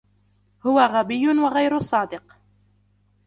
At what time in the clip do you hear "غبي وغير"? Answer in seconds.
0.79-1.79